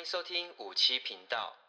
[0.00, 1.59] 欢迎收听五七频道。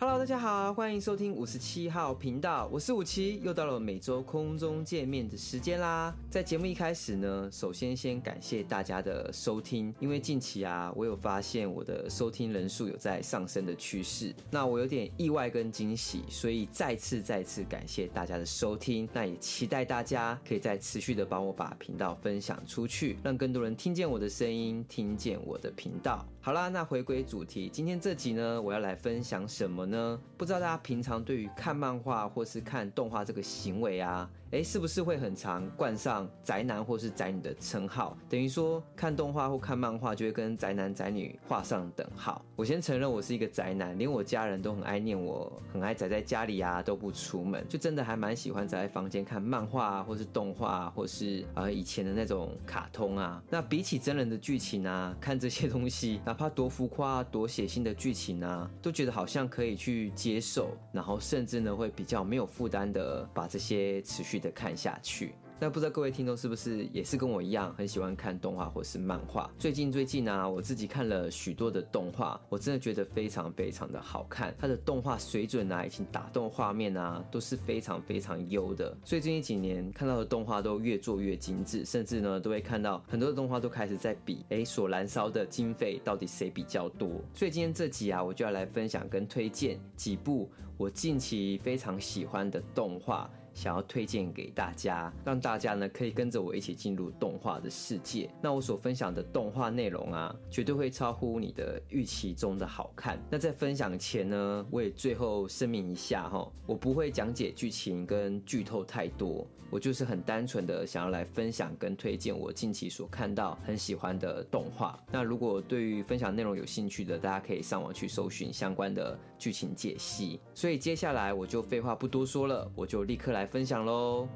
[0.00, 6.16] Hello，大家好，欢迎收听五十七号频道，我是五七，又到了每周空中见面的时间啦。
[6.30, 26.26] 在节目一开始呢，首先先感谢大家的收听，因为近期啊，我有发现我的收听人数有在上升的趋势，那我有点意外跟惊喜，所以再次再次感谢大家的收听，那也期待大家可以再持续的帮我把频道分享出去，让更多人听见我的声音，听见我的频道。
[26.42, 30.20] 好啦，那回归主题，今天这集呢，我要来分享什么呢？
[30.36, 38.16] 不知道大家平常对于看漫画或是看动画这个行为啊，诶，是不是会很常冠上宅男或是宅女的称号？
[38.28, 42.44] 等于说看动画或看漫画就会跟宅男宅女画上等号。
[42.56, 53.42] 我先承认我是一个宅男，连我家人都很爱念我，很爱宅在家里啊，都不出门，就真的还蛮喜欢宅在房间看漫画啊，或是动画啊，或是呃以前的那种卡通啊。
[53.48, 60.10] 那比起真人的剧情啊，看这些东西，哪怕多浮夸、多血腥的剧情啊，都觉得好像可以去。
[60.16, 65.34] 接受，然后甚至呢会比较没有负担的把这些持续的看下去。
[65.62, 69.50] 那不知道各位听众是不是也是跟我一样很喜欢看动画或是漫画？
[69.58, 74.54] 最近最近啊，我自己看了许多的动画，我真的觉得非常非常的好看。
[74.58, 78.96] 它的动画水准啊，以及打动画面啊，都是非常非常优的。
[79.04, 87.20] 所以最近几年看到的动画都越做越精致，甚至呢都会看到很多的动画都开始在比，哎，所燃烧的经费到底谁比较多。
[87.34, 93.30] 所以今天这集啊，我就要来分享跟推荐几部我近期非常喜欢的动画。
[93.60, 98.30] 想要推荐给大家，让大家呢可以跟着我一起进入动画的世界。
[98.40, 103.22] 那我所分享的动画内容啊，绝对会超乎你的预期中的好看。
[103.28, 114.98] 那在分享前呢，我也最后声明一下哈，我不会讲解剧情跟剧透太多，我就是很单纯的想要来分享跟推荐我近期所看到很喜欢的动画。
[115.12, 120.40] 那如果对于分享内容有兴趣的，大家可以上网去搜寻相关的剧情解析。
[120.54, 124.28] 所以接下来我就废话不多说了，我就立刻来分享喽。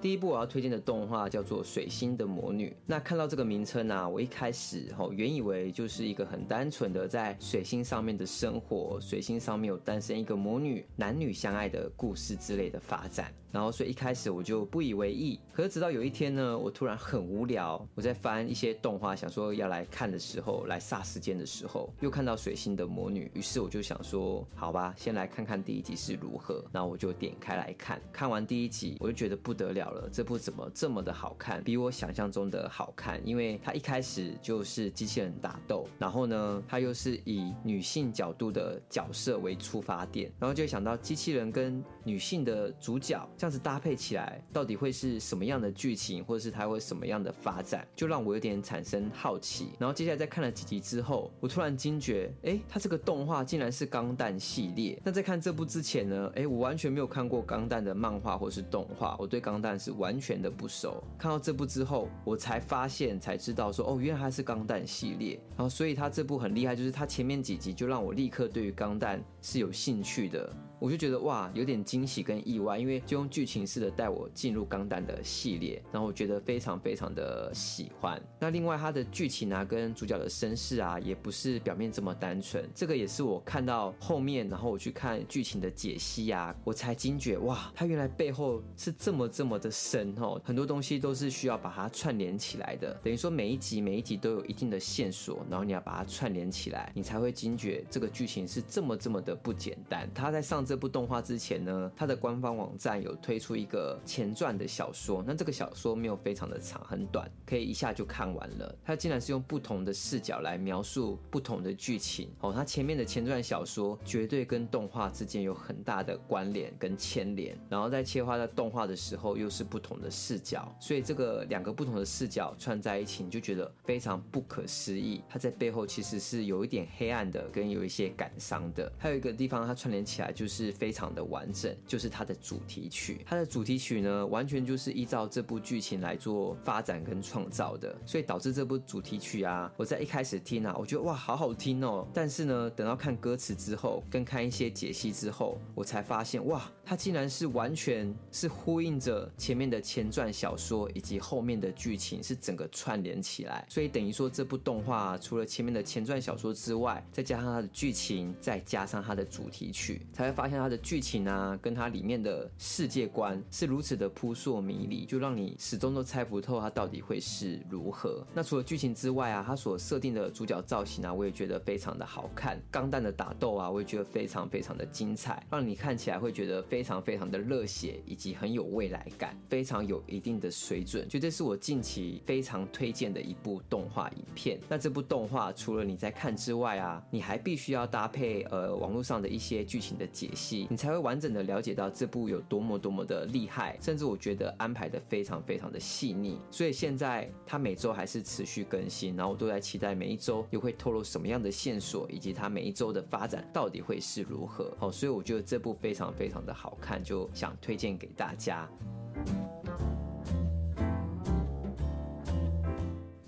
[0.00, 2.70] 第一部我要推荐的动画叫做《水星的魔女》。
[2.86, 13.30] 那看到这个名称啊，我一开始吼原以为就是一个很单纯的在水星上面的生活，水星上面有诞生一个魔女，男女相爱的故事之类的发展。
[13.52, 15.38] 然后所以一开始我就不以为意。
[15.52, 26.64] 可是直到有一天呢，我突然很无聊，我在翻一些动画，想说要来看的时候，来杀时间的时候，又看到《水星的魔女》，于是我就想说，好吧，先来看看第一集是如何。
[26.72, 29.89] 然后我就点开来看，看完第一集，我就觉得不得了。
[30.12, 31.62] 这部怎么这么的好看？
[31.62, 49.70] 比我想象中的好看，因为它一开始就是机器人打斗，然后呢，它又是以女性角度的角色为出发点，然后就想到机器人跟女性的主角这样子搭配起来，到底会是什么样的剧情，或者是它会什么样的发展，就让我有点产生好奇。
[49.78, 55.00] 然后接下来再看了几集之后，我突然惊觉，哎，它这个动画竟然是钢弹系列。
[55.02, 59.79] 那在看这部之前呢，哎，我完全没有看过钢弹的漫画或是动画，我对钢弹。
[59.80, 70.54] 是完全的不熟，看到这部之后，我才发现才知道说，哦，原来它是钢弹系列，然后所以它这部很厉害，就是它前面几集就让我立刻对于钢弹是有兴趣的。
[70.80, 78.18] 我就觉得哇，有点惊喜跟意外，因为就用剧情式的带我进入钢弹的系列，然后我觉得非常非常的喜欢。
[78.38, 82.66] 那另外它的剧情啊，跟主角的身世啊，也不是表面这么单纯。
[82.74, 92.98] 这个也是我看到后面，然后我去看剧情的解析啊，我才惊觉哇，它原来背后是这么这么的深哦，很多东西都是需要把它串联起来的。
[93.02, 100.10] 等于说每一集每一集都有一定的线索，然后你要把它串联起来，你才会惊觉这个剧情是这么这么的不简单。
[100.14, 100.64] 它在上。
[100.70, 108.72] 这部动画之前呢，它的官方网站有推出一个前传的小说，那这个小说没有非常的长，很短，可以一下就看完了。
[108.84, 112.52] 它竟然是用不同的视角来描述不同的剧情哦。
[112.52, 125.20] 它前面的前传小说绝对跟动画之间有很大的关联跟牵连，然后在切换到动画的时候又是不同的视角，所以这个两个不同的视角串在一起，你就觉得非常不可思议。
[125.28, 128.92] 它在背后其实是有一点黑暗的，跟有一些感伤的。
[128.96, 130.59] 还有一个地方它串联起来就是。
[130.60, 133.24] 是非常的完整，就是它的主题曲。
[133.24, 142.06] 它的主题曲呢，完全就是依照这部剧情来做发展跟创造的，所以导致这部主题曲啊，我在一开始听啊，我觉得哇，好好听哦。
[142.12, 153.64] 但是呢，等到看歌词之后，跟看一些解析之后，我才发现哇，它竟然是完全是呼应着前面的前传小说以及后面的剧情，是整个串联起来。
[153.70, 160.49] 所以等于说，这部动画，除了前面的前传小说之外，再加上它的剧情，再加上它的主题曲，才会发。
[160.50, 168.26] 现它的剧情啊，跟它里面的世界观是如此的扑朔迷离，就让你始终都猜不透它到底会是如何。
[168.34, 172.60] 那除了剧情之外啊，它所设定的主角造型啊，我也觉得非常的好看。
[172.70, 181.08] 钢弹的打斗啊，我也觉得非常非常的精彩，让你看起来会觉得非常非常的热血，以及很有未来感，非常有一定的水准。
[181.08, 184.58] 绝对是我近期非常推荐的一部动画影片。
[184.68, 190.30] 那这部动画除了你在看之外啊，你还必须要搭配呃网络上的一些剧情的解，
[190.70, 196.38] 你才会完整的了解到这部有多么多么的厉害，甚至我觉得安排的非常非常的细腻。
[196.50, 204.74] 所以现在它每周还是持续更新，然后我都在期待每一周又会透露什么样的线索，以及它每一周的发展到底会是如何。
[204.78, 208.68] 好，所以我觉得这部非常非常的好看，就想推荐给大家。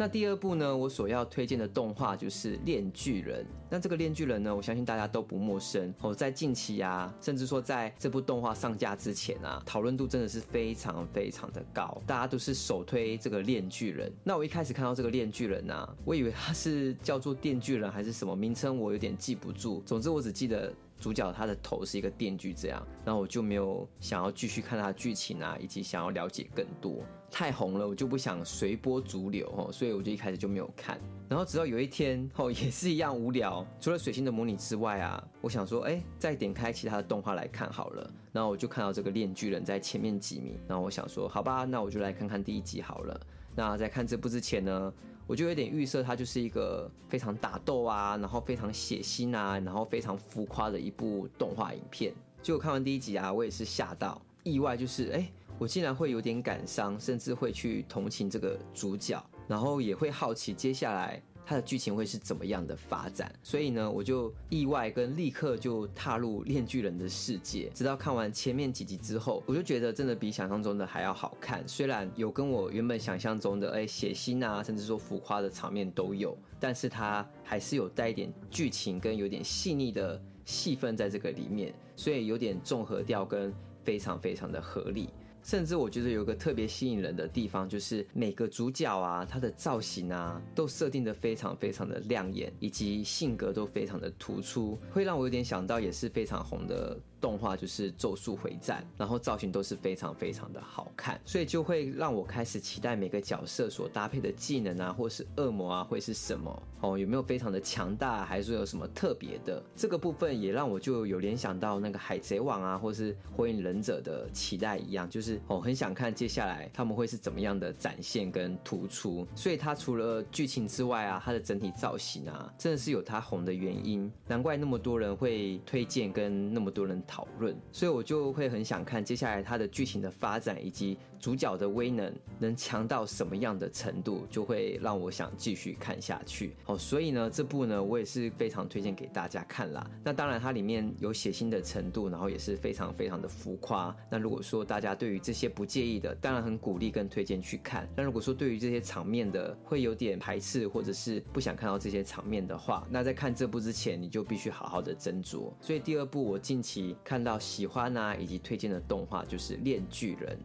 [0.03, 3.45] 那第二部呢，我所要推荐的动画就是《链锯人》。
[3.71, 6.13] 那这个《链锯人》呢，我相信大家都不陌生哦。
[6.13, 14.11] 在近期啊，甚至说在这部动画上架之前啊，讨论度真的是非常非常的高，大家都是首推这个《链锯人》。
[14.25, 19.85] 那我一开始看到这个《链锯人》啊，我以为他是叫做《电锯人》还是什么名称，我有点记不住。
[19.87, 20.75] 总之，我只记得。
[20.99, 27.03] 主角他的头是一个电锯，这样，然后我就没有想要继续看他的剧情啊，以及想要了解更多。
[27.33, 31.01] 太红了，我就不想随波逐流哦，所以我就一开始就没有看。
[31.31, 38.13] 然后直到有一天哦， 也是一样无聊，除了《水星的模拟》之外啊，我想说，哎，再点开其他的动画来看好了。
[38.33, 43.19] 然后我就看到这个《链巨人》在前面几名，然后我想说，好吧，那我就来看看第一集好了。
[43.57, 44.93] 那在看这部之前呢，
[45.27, 52.13] 我就有点预设，它就是一个非常打斗啊，然后非常血腥啊，然后非常浮夸的一部动画影片。
[52.43, 61.23] 结果看完第一集啊，我也是吓到，意外就是，哎，我竟然会有点感伤，甚至会去同情这个主角，然后也会好奇接下来。
[61.45, 63.31] 他的剧情会是怎么样的发展？
[63.43, 67.69] 所以呢，我就意外跟立刻就踏入链锯人的世界。
[67.75, 71.67] 直到看完前面几集之后，我就觉得真的比想象中的还要好看。
[71.67, 83.53] 虽然有跟我原本想象中的哎血腥啊，甚至说浮夸的场面都有，但是它还是有带一点剧情跟有点细腻的戏份在这个里面，所以有点综合调跟
[83.83, 85.11] 非常非常的合理。
[85.43, 96.99] 甚至我觉得有个特别吸引人的地方，就是每个主角啊，他的造型啊，都设定的非常非常的亮眼，以及性格都非常的突出，会让我有点想到也是非常红的。
[97.23, 106.99] 动画就是《咒术回战》，然后造型都是非常非常的好看，所以就会让我开始期待每个角色所搭配的技能啊，或是恶魔啊，会是什么哦？
[106.99, 109.63] 有没有非常的强大，还是说有什么特别的？
[109.77, 119.25] 这个部分也让我就有联想到那个《海贼王》啊，或是《火影忍者》的期待一样，就是哦，很想看接下来他们会是怎么样的展现跟突出。
[119.37, 127.01] 所以它除了剧情之外啊，它的整体造型啊，真的是有它红的原因，难怪那么多人会推荐，跟那么多人。
[127.13, 136.57] 讨论，所以我就会很想看接下来它的剧情的发展，以及主角的威能能强到什么样的程度，就会让我想继续看下去。
[136.65, 139.87] 好，所以呢，这部呢我也是非常推荐给大家看啦。
[140.03, 143.95] 那当然它里面有血腥的程度，然后也是非常非常的浮夸。
[144.11, 147.87] 那如果说大家对于这些不介意的，当然很鼓励跟推荐去看。
[147.95, 155.53] 那如果说对于这些场面的会有点排斥，或者是不想看到这些场面的话，那在看这部之前你就必须好好的斟酌。
[155.61, 156.97] 所以第二部我近期。
[157.05, 160.39] 看到喜欢啊，以及推荐的动画就是《链锯人》。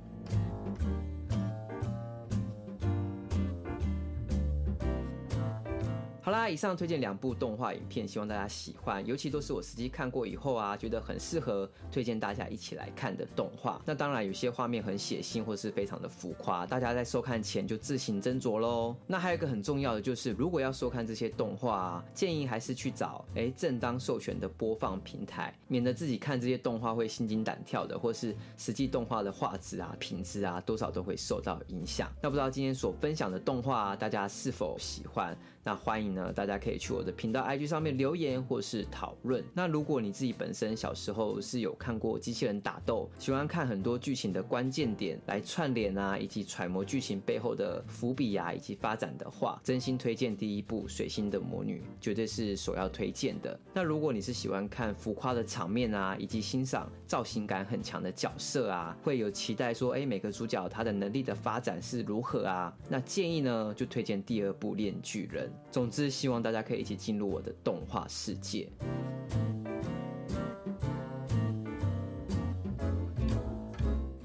[6.37, 13.81] 啦，以上推荐两部动画影片，希望大家喜欢，尤其都是我实际看过以后啊，觉得很适合推荐大家一起来看的动画。
[13.83, 18.95] 那当然，有些画面很血腥或是非常的浮夸，大家在收看前就自行斟酌喽。
[19.07, 32.11] 那还有一个很重要的就是，如果要收看这些动画啊，建议还是去找诶正当授权的播放平台，免得自己看这些动画会心惊胆跳的，或是实际动画的画质啊、品质啊，多少都会受到影响。
[32.21, 35.35] 那不知道今天所分享的动画啊，大家是否喜欢？
[35.63, 39.43] 那欢迎呢，大家可以去我的频道 IG 上面留言或是讨论。
[39.53, 53.59] 那如果你自己本身小时候是有看过机器人打斗，喜欢看很多剧情的关键点来串联啊，以及揣摩剧情背后的伏笔啊，以及发展的话，真心推荐第一部《水星的魔女》，绝对是首要推荐的。
[53.73, 62.73] 那如果你是喜欢看浮夸的场面啊，以及欣赏造型感很强的角色啊，会有期待说，哎，每个主角他的能力的发展是如何啊？
[62.89, 65.47] 那建议呢，就推荐第二部《链巨人》。
[65.71, 68.67] 总之，希望大家可以一起进入我的动画世界。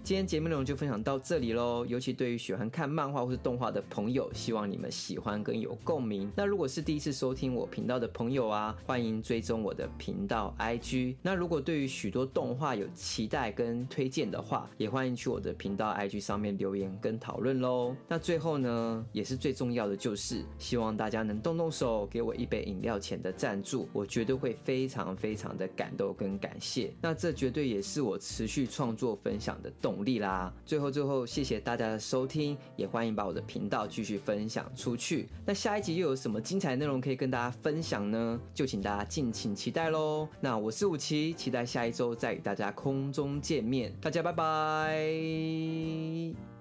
[0.04, 1.86] 今天节目内容就分享到这里喽。
[1.86, 6.28] 尤其对于喜欢看漫画或是动画的朋友，希望你们喜欢跟有共鸣。
[6.34, 11.14] 那如果是第一次收听我频道的朋友啊，欢迎追踪我的频道 IG。
[11.22, 17.94] 那如果对于许多动画有期待跟推荐的话，也欢迎去我的频道 IG 上面留言跟讨论喽。
[18.08, 26.92] 那最后呢，也是最重要的就是，希望大家能动动手，给我一杯饮料钱的赞助，我绝对会非常非常的感动跟感谢。
[27.00, 30.52] 那这绝对也是我持续创作分享的动努力啦。
[30.64, 35.28] 最后最后，谢谢大家的收听，也欢迎把我的频道继续分享出去。
[35.44, 38.40] 那下一集又有什么精彩内容可以跟大家分享呢？
[38.54, 40.26] 就请大家敬请期待喽。
[40.40, 43.92] 那我是武奇，期待下一周再与大家空中见面。
[44.00, 46.51] 大家拜拜。